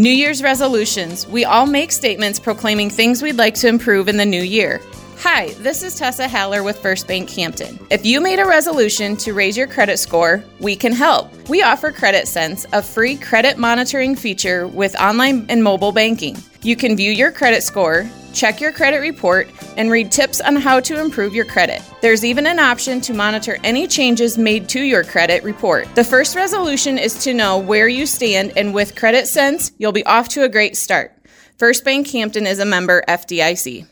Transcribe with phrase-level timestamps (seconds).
[0.00, 1.26] New Year's resolutions.
[1.26, 4.80] We all make statements proclaiming things we'd like to improve in the new year.
[5.22, 7.84] Hi, this is Tessa Haller with First Bank Hampton.
[7.90, 11.32] If you made a resolution to raise your credit score, we can help.
[11.48, 16.36] We offer Credit Sense, a free credit monitoring feature with online and mobile banking.
[16.62, 20.80] You can view your credit score, check your credit report, and read tips on how
[20.80, 21.82] to improve your credit.
[22.00, 25.86] There's even an option to monitor any changes made to your credit report.
[25.94, 30.06] The first resolution is to know where you stand, and with Credit Sense, you'll be
[30.06, 31.14] off to a great start.
[31.58, 33.86] First Bank Hampton is a member FDIC.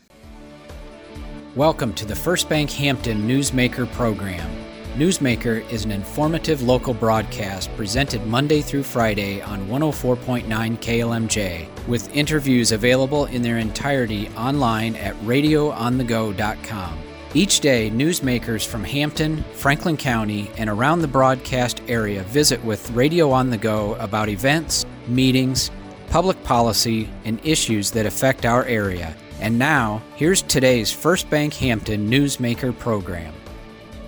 [1.55, 4.66] Welcome to the First Bank Hampton Newsmaker program.
[4.97, 12.71] Newsmaker is an informative local broadcast presented Monday through Friday on 104.9 KLMJ, with interviews
[12.71, 16.97] available in their entirety online at radioonthego.com.
[17.35, 23.29] Each day, newsmakers from Hampton, Franklin County, and around the broadcast area visit with Radio
[23.29, 25.69] on the Go about events, meetings,
[26.09, 29.15] public policy, and issues that affect our area.
[29.41, 33.35] And now, here's today's First Bank Hampton Newsmaker program.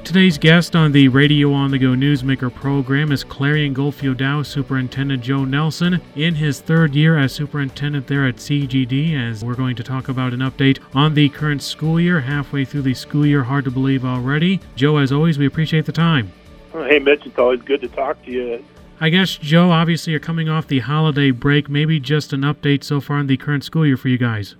[0.10, 5.22] Today's guest on the Radio on the Go Newsmaker program is Clarion Goldfield Dows Superintendent
[5.22, 9.14] Joe Nelson in his third year as superintendent there at CGD.
[9.14, 12.82] As we're going to talk about an update on the current school year, halfway through
[12.82, 14.60] the school year, hard to believe already.
[14.76, 16.32] Joe, as always, we appreciate the time.
[16.74, 18.66] Hey, Mitch, it's always good to talk to you.
[19.00, 21.70] I guess, Joe, obviously you're coming off the holiday break.
[21.70, 24.56] Maybe just an update so far in the current school year for you guys.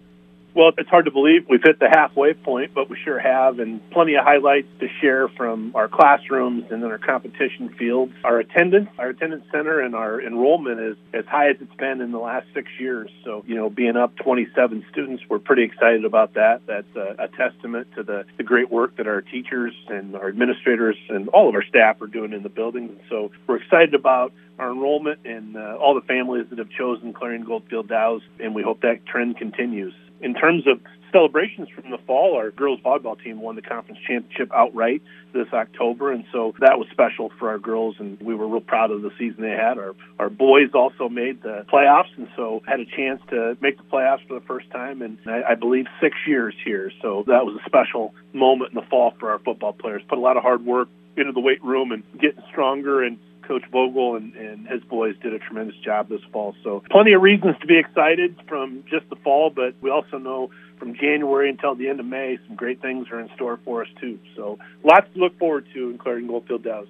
[0.56, 3.88] Well, it's hard to believe we've hit the halfway point, but we sure have, and
[3.92, 8.14] plenty of highlights to share from our classrooms and then our competition fields.
[8.24, 12.12] Our attendance, our attendance center, and our enrollment is as high as it's been in
[12.12, 13.12] the last six years.
[13.24, 16.62] So, you know, being up 27 students, we're pretty excited about that.
[16.66, 20.98] That's a, a testament to the, the great work that our teachers and our administrators
[21.10, 23.00] and all of our staff are doing in the building.
[23.08, 27.46] So, we're excited about our enrollment and uh, all the families that have chosen Clarion
[27.46, 30.80] Goldfield Dows, and we hope that trend continues in terms of
[31.12, 35.02] celebrations from the fall, our girls volleyball team won the conference championship outright
[35.34, 38.92] this October, and so that was special for our girls, and we were real proud
[38.92, 39.78] of the season they had.
[39.78, 43.84] Our our boys also made the playoffs, and so had a chance to make the
[43.84, 46.92] playoffs for the first time in I, I believe six years here.
[47.02, 50.02] So that was a special moment in the fall for our football players.
[50.08, 53.64] Put a lot of hard work into the weight room and getting stronger and Coach
[53.72, 56.56] Vogel and, and his boys did a tremendous job this fall.
[56.64, 60.52] So plenty of reasons to be excited from just the fall, but we also know
[60.78, 63.90] from January until the end of May, some great things are in store for us
[64.00, 64.20] too.
[64.36, 66.88] So lots to look forward to in Goldfield Dows.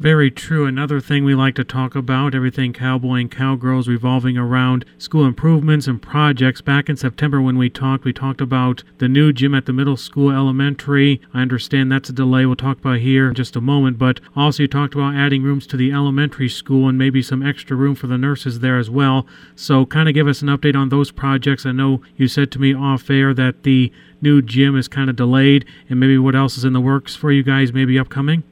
[0.00, 0.64] Very true.
[0.64, 5.86] Another thing we like to talk about, everything cowboy and cowgirls revolving around school improvements
[5.86, 6.62] and projects.
[6.62, 9.98] Back in September when we talked, we talked about the new gym at the middle
[9.98, 11.20] school elementary.
[11.34, 14.62] I understand that's a delay we'll talk about here in just a moment, but also
[14.62, 18.06] you talked about adding rooms to the elementary school and maybe some extra room for
[18.06, 19.26] the nurses there as well.
[19.54, 21.66] So kind of give us an update on those projects.
[21.66, 25.16] I know you said to me off air that the new gym is kind of
[25.16, 28.44] delayed and maybe what else is in the works for you guys maybe upcoming?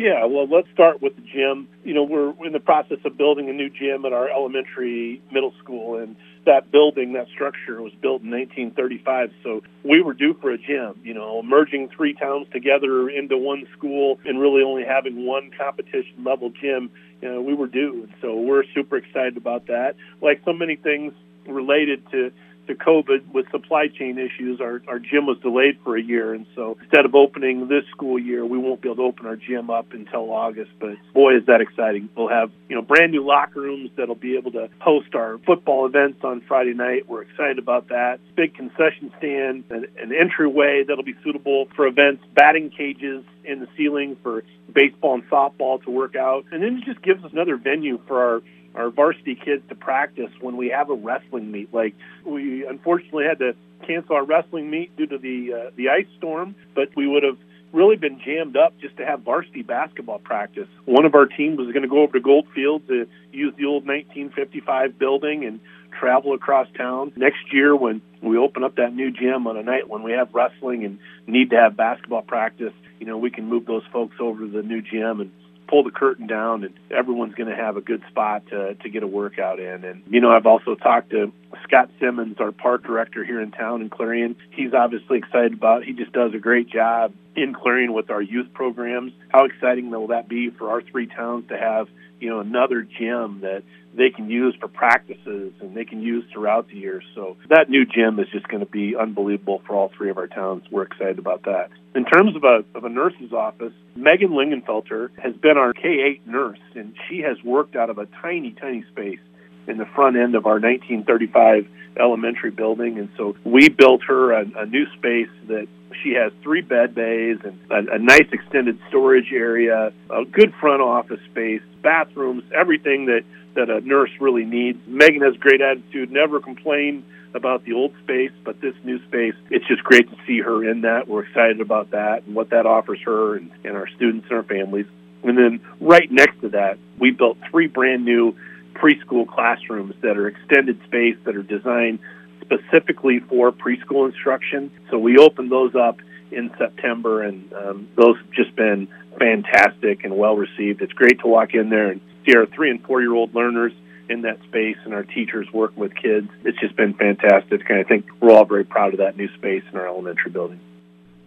[0.00, 1.68] Yeah, well, let's start with the gym.
[1.84, 5.52] You know, we're in the process of building a new gym at our elementary middle
[5.62, 6.16] school, and
[6.46, 9.28] that building, that structure was built in 1935.
[9.44, 13.66] So we were due for a gym, you know, merging three towns together into one
[13.76, 16.90] school and really only having one competition level gym.
[17.20, 18.04] You know, we were due.
[18.04, 19.96] And so we're super excited about that.
[20.22, 21.12] Like so many things
[21.46, 22.32] related to
[22.70, 26.32] to COVID with supply chain issues, our, our gym was delayed for a year.
[26.34, 29.36] And so instead of opening this school year, we won't be able to open our
[29.36, 30.70] gym up until August.
[30.78, 32.08] But boy, is that exciting.
[32.16, 35.86] We'll have, you know, brand new locker rooms that'll be able to host our football
[35.86, 37.08] events on Friday night.
[37.08, 38.20] We're excited about that.
[38.36, 43.68] Big concession stand, an, an entryway that'll be suitable for events, batting cages in the
[43.76, 46.44] ceiling for baseball and softball to work out.
[46.52, 48.42] And then it just gives us another venue for our
[48.74, 51.72] our varsity kids to practice when we have a wrestling meet.
[51.72, 51.94] Like
[52.24, 53.54] we unfortunately had to
[53.86, 57.38] cancel our wrestling meet due to the uh, the ice storm, but we would have
[57.72, 60.66] really been jammed up just to have varsity basketball practice.
[60.84, 63.86] One of our teams was going to go over to Goldfield to use the old
[63.86, 65.60] 1955 building and
[65.98, 67.12] travel across town.
[67.16, 70.34] Next year, when we open up that new gym on a night when we have
[70.34, 74.40] wrestling and need to have basketball practice, you know, we can move those folks over
[74.40, 75.30] to the new gym and
[75.68, 79.02] pull the curtain down and everyone's going to have a good spot to, to get
[79.02, 79.84] a workout in.
[79.84, 81.32] And, you know, I've also talked to
[81.64, 84.36] Scott Simmons, our park director here in town in Clarion.
[84.50, 85.88] He's obviously excited about it.
[85.88, 89.12] He just does a great job in Clarion with our youth programs.
[89.28, 91.88] How exciting will that be for our three towns to have,
[92.20, 93.62] you know, another gym that
[93.94, 97.02] they can use for practices and they can use throughout the year.
[97.14, 100.28] So that new gym is just going to be unbelievable for all three of our
[100.28, 100.64] towns.
[100.70, 101.70] We're excited about that.
[101.94, 105.88] In terms of a, of a nurse's office, Megan Lingenfelter has been our K
[106.22, 109.18] 8 nurse, and she has worked out of a tiny, tiny space
[109.66, 111.68] in the front end of our 1935
[111.98, 112.98] elementary building.
[112.98, 115.68] And so we built her a, a new space that
[116.02, 120.82] she has three bed bays and a, a nice extended storage area, a good front
[120.82, 123.24] office space, bathrooms, everything that,
[123.54, 124.78] that a nurse really needs.
[124.86, 127.04] Megan has great attitude, never complained
[127.34, 130.82] about the old space, but this new space, it's just great to see her in
[130.82, 131.06] that.
[131.06, 134.42] We're excited about that and what that offers her and, and our students and our
[134.42, 134.86] families.
[135.22, 138.36] And then right next to that, we built three brand new
[138.80, 141.98] preschool classrooms that are extended space that are designed
[142.40, 144.70] specifically for preschool instruction.
[144.90, 145.98] So we opened those up
[146.32, 148.88] in September, and um, those have just been
[149.18, 150.80] fantastic and well received.
[150.82, 153.72] It's great to walk in there and see our three and four year old learners
[154.08, 156.28] in that space and our teachers working with kids.
[156.44, 159.62] It's just been fantastic, and I think we're all very proud of that new space
[159.70, 160.60] in our elementary building.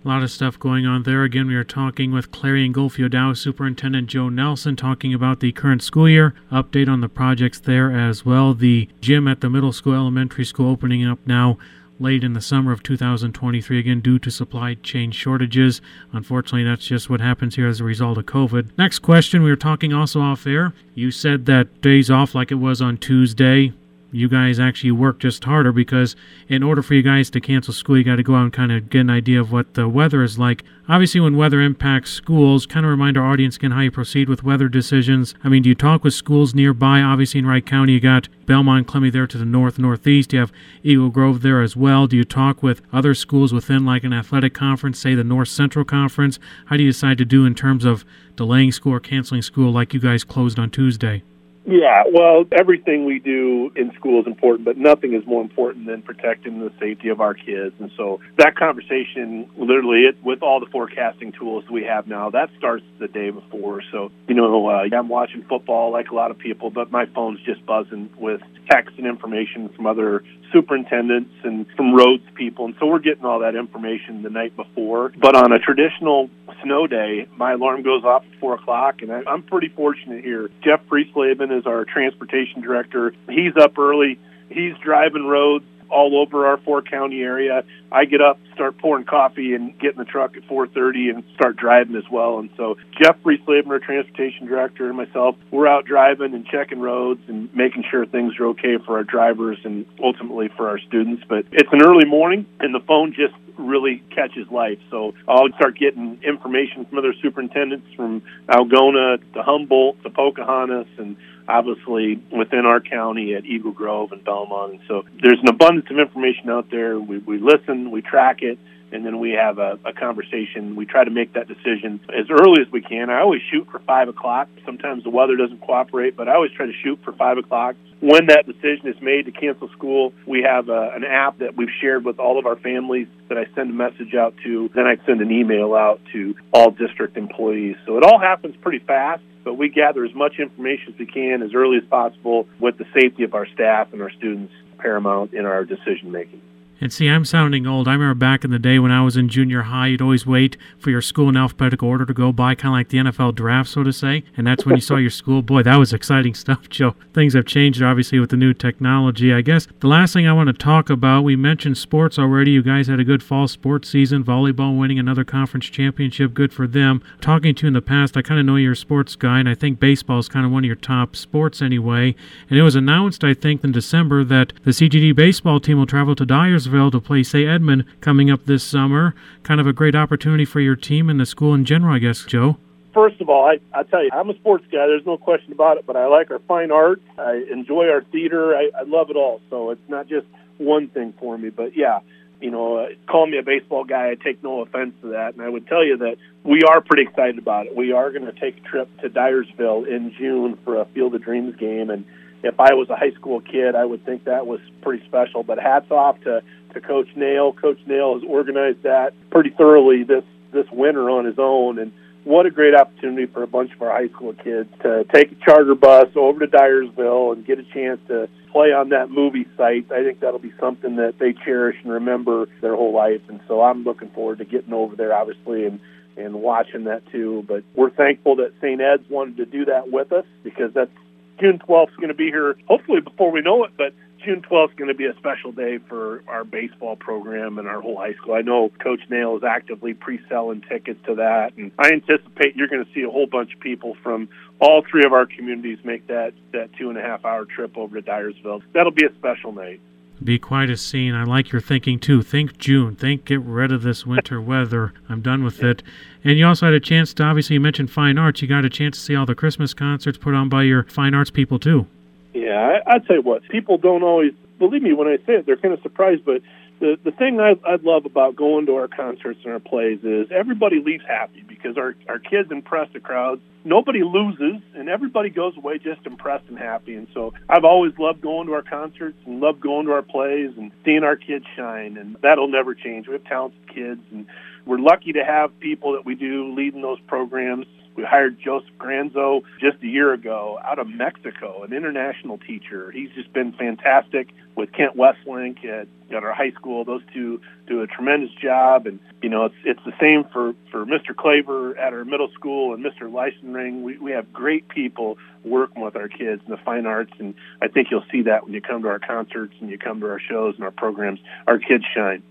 [0.03, 1.23] A lot of stuff going on there.
[1.23, 5.81] Again, we are talking with Clarion Goldfield Dows Superintendent Joe Nelson, talking about the current
[5.81, 8.53] school year, update on the projects there as well.
[8.53, 11.57] The gym at the middle school, elementary school opening up now
[12.01, 15.79] late in the summer of 2023, again, due to supply chain shortages.
[16.11, 18.77] Unfortunately, that's just what happens here as a result of COVID.
[18.77, 20.73] Next question we were talking also off air.
[20.95, 23.71] You said that days off like it was on Tuesday
[24.13, 26.15] you guys actually work just harder because
[26.47, 28.71] in order for you guys to cancel school, you got to go out and kind
[28.71, 30.63] of get an idea of what the weather is like.
[30.87, 34.43] Obviously, when weather impacts schools, kind of remind our audience again how you proceed with
[34.43, 35.33] weather decisions.
[35.43, 37.01] I mean, do you talk with schools nearby?
[37.01, 40.33] Obviously, in Wright County, you got Belmond, Klemme there to the north, northeast.
[40.33, 40.51] You have
[40.83, 42.05] Eagle Grove there as well.
[42.05, 45.85] Do you talk with other schools within, like an athletic conference, say the North Central
[45.85, 46.37] Conference?
[46.65, 48.05] How do you decide to do in terms of
[48.35, 51.23] delaying school or canceling school like you guys closed on Tuesday?
[51.65, 56.01] Yeah, well, everything we do in school is important, but nothing is more important than
[56.01, 57.73] protecting the safety of our kids.
[57.79, 62.49] And so that conversation, literally, it, with all the forecasting tools we have now, that
[62.57, 63.81] starts the day before.
[63.91, 67.39] So, you know, uh, I'm watching football like a lot of people, but my phone's
[67.45, 72.65] just buzzing with text and information from other superintendents and from roads people.
[72.65, 75.11] And so we're getting all that information the night before.
[75.19, 76.29] But on a traditional
[76.63, 80.49] snow day, my alarm goes off at 4 o'clock, and I, I'm pretty fortunate here.
[80.63, 83.13] Jeff Priestleben is our transportation director.
[83.29, 84.19] He's up early.
[84.49, 87.63] He's driving roads all over our four county area.
[87.91, 91.55] I get up, start pouring coffee, and get in the truck at 4:30 and start
[91.55, 92.39] driving as well.
[92.39, 97.53] And so Jeffrey our transportation director, and myself, we're out driving and checking roads and
[97.55, 101.23] making sure things are okay for our drivers and ultimately for our students.
[101.27, 104.79] But it's an early morning, and the phone just really catches life.
[104.89, 111.15] So I'll start getting information from other superintendents from Algona to Humboldt to Pocahontas and
[111.47, 114.71] obviously within our county at Eagle Grove and Belmond.
[114.71, 116.99] And so there's an abundance of information out there.
[116.99, 118.57] We, we listen, we track it,
[118.91, 120.75] and then we have a, a conversation.
[120.75, 123.09] We try to make that decision as early as we can.
[123.09, 124.47] I always shoot for five o'clock.
[124.65, 127.75] Sometimes the weather doesn't cooperate, but I always try to shoot for five o'clock.
[127.99, 131.71] When that decision is made to cancel school, we have a, an app that we've
[131.81, 134.69] shared with all of our families that I send a message out to.
[134.75, 137.77] Then I send an email out to all district employees.
[137.85, 141.41] So it all happens pretty fast but we gather as much information as we can
[141.41, 145.45] as early as possible with the safety of our staff and our students paramount in
[145.45, 146.41] our decision making.
[146.83, 147.87] And see, I'm sounding old.
[147.87, 150.57] I remember back in the day when I was in junior high, you'd always wait
[150.77, 153.69] for your school in alphabetical order to go by, kind of like the NFL draft,
[153.69, 154.25] so to say.
[154.35, 155.41] And that's when you saw your school.
[155.41, 156.93] Boy, that was exciting stuff, Joe.
[157.13, 159.33] Things have changed, obviously, with the new technology.
[159.33, 162.51] I guess the last thing I want to talk about, we mentioned sports already.
[162.51, 166.33] You guys had a good fall sports season, volleyball winning another conference championship.
[166.33, 167.01] Good for them.
[167.21, 169.47] Talking to you in the past, I kind of know you're a sports guy, and
[169.47, 172.13] I think baseball is kind of one of your top sports anyway.
[172.49, 176.13] And it was announced, I think, in December that the CGD baseball team will travel
[176.17, 177.47] to Dyersville to play, St.
[177.47, 179.15] Edmond coming up this summer.
[179.43, 182.25] Kind of a great opportunity for your team and the school in general, I guess,
[182.25, 182.57] Joe.
[182.93, 184.85] First of all, I, I tell you, I'm a sports guy.
[184.87, 185.85] There's no question about it.
[185.85, 187.01] But I like our fine art.
[187.17, 188.55] I enjoy our theater.
[188.55, 189.41] I, I love it all.
[189.49, 190.27] So it's not just
[190.57, 191.49] one thing for me.
[191.49, 191.99] But yeah,
[192.39, 194.11] you know, uh, call me a baseball guy.
[194.11, 195.33] I take no offense to that.
[195.33, 197.75] And I would tell you that we are pretty excited about it.
[197.75, 201.23] We are going to take a trip to Dyersville in June for a Field of
[201.23, 201.89] Dreams game.
[201.89, 202.05] And
[202.43, 205.43] if I was a high school kid, I would think that was pretty special.
[205.43, 207.53] But hats off to to Coach Nail.
[207.53, 211.91] Coach Nail has organized that pretty thoroughly this this winter on his own, and
[212.25, 215.35] what a great opportunity for a bunch of our high school kids to take a
[215.35, 219.91] charter bus over to Dyersville and get a chance to play on that movie site.
[219.91, 223.61] I think that'll be something that they cherish and remember their whole life, and so
[223.61, 225.79] I'm looking forward to getting over there, obviously, and
[226.15, 227.43] and watching that too.
[227.47, 228.79] But we're thankful that St.
[228.79, 230.91] Ed's wanted to do that with us because that's
[231.39, 234.69] June 12th is going to be here, hopefully before we know it, but June 12th
[234.69, 238.13] is going to be a special day for our baseball program and our whole high
[238.13, 238.35] school.
[238.35, 242.85] I know Coach Nail is actively pre-selling tickets to that, and I anticipate you're going
[242.85, 246.33] to see a whole bunch of people from all three of our communities make that
[246.53, 248.61] that two and a half hour trip over to Dyersville.
[248.73, 249.81] That'll be a special night.
[250.23, 251.13] Be quite a scene.
[251.13, 252.21] I like your thinking too.
[252.21, 252.95] Think June.
[252.95, 254.93] Think get rid of this winter weather.
[255.09, 255.83] I'm done with it.
[256.23, 258.41] And you also had a chance to obviously you mentioned fine arts.
[258.41, 261.13] You got a chance to see all the Christmas concerts put on by your fine
[261.13, 261.87] arts people too.
[262.33, 264.33] Yeah, I, I'd say what people don't always
[264.67, 265.45] believe me when I say it.
[265.45, 266.41] They're kind of surprised, but
[266.79, 270.27] the the thing I, I love about going to our concerts and our plays is
[270.31, 273.41] everybody leaves happy because our our kids impress the crowds.
[273.65, 276.95] Nobody loses, and everybody goes away just impressed and happy.
[276.95, 280.51] And so I've always loved going to our concerts and loved going to our plays
[280.57, 283.07] and seeing our kids shine, and that'll never change.
[283.07, 284.25] We have talented kids, and
[284.65, 289.43] we're lucky to have people that we do leading those programs we hired Joseph Granzo
[289.59, 292.91] just a year ago out of Mexico, an international teacher.
[292.91, 296.85] He's just been fantastic with Kent Westlink at, at our high school.
[296.85, 300.85] Those two do a tremendous job, and you know it's it's the same for for
[300.85, 301.15] Mr.
[301.15, 303.03] Claver at our middle school and Mr.
[303.03, 303.81] Leisenring.
[303.83, 307.67] We we have great people working with our kids in the fine arts, and I
[307.67, 310.19] think you'll see that when you come to our concerts and you come to our
[310.19, 311.19] shows and our programs.
[311.47, 312.23] Our kids shine.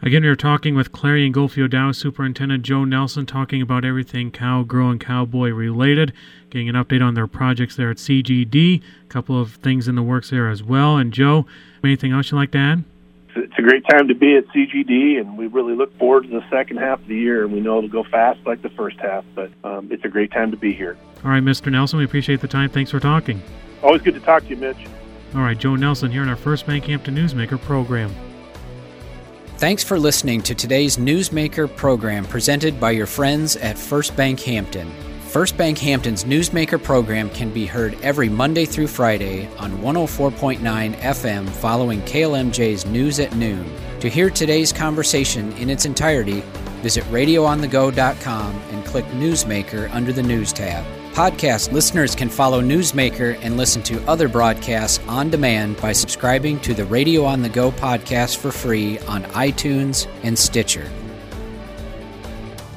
[0.00, 4.62] Again, we are talking with Clarion Goldfield Dows Superintendent Joe Nelson, talking about everything cow,
[4.62, 6.12] cowgirl and cowboy related,
[6.50, 10.02] getting an update on their projects there at CGD, a couple of things in the
[10.02, 10.96] works there as well.
[10.96, 11.46] And Joe,
[11.82, 12.84] anything else you'd like to add?
[13.34, 16.48] It's a great time to be at CGD, and we really look forward to the
[16.48, 17.42] second half of the year.
[17.42, 20.30] And we know it'll go fast like the first half, but um, it's a great
[20.30, 20.96] time to be here.
[21.24, 21.72] All right, Mr.
[21.72, 22.70] Nelson, we appreciate the time.
[22.70, 23.42] Thanks for talking.
[23.82, 24.86] Always good to talk to you, Mitch.
[25.34, 28.14] All right, Joe Nelson here in our First Bank Hampton Newsmaker program.
[29.58, 34.88] Thanks for listening to today's Newsmaker program presented by your friends at First Bank Hampton.
[35.22, 40.60] First Bank Hampton's Newsmaker program can be heard every Monday through Friday on 104.9
[40.94, 43.68] FM following KLMJ's News at Noon.
[43.98, 46.44] To hear today's conversation in its entirety,
[46.80, 50.84] visit radioonthego.com and click Newsmaker under the News tab.
[51.18, 56.74] Podcast listeners can follow Newsmaker and listen to other broadcasts on demand by subscribing to
[56.74, 60.88] the Radio on the Go podcast for free on iTunes and Stitcher.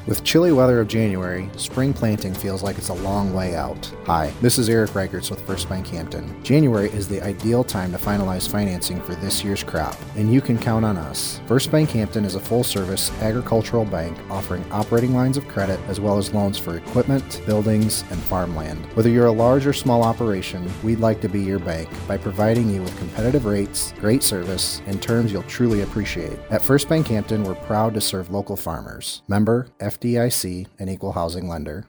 [0.04, 3.88] With chilly weather of January, spring planting feels like it's a long way out.
[4.04, 6.42] Hi, this is Eric Reichertz with First Bank Hampton.
[6.42, 10.58] January is the ideal time to finalize financing for this year's crop, and you can
[10.58, 11.40] count on us.
[11.46, 16.00] First Bank Hampton is a full service agricultural bank offering operating lines of credit as
[16.00, 18.84] well as loans for equipment, buildings, and farmland.
[18.94, 22.74] Whether you're a large or small operation, we'd like to be your bank by providing
[22.74, 26.40] you with competitive rates, great service, and terms you'll truly appreciate.
[26.50, 29.22] At First Bank Hampton, we're proud to serve local farmers.
[29.28, 29.68] Member
[30.00, 31.84] FDIC, an equal housing lender.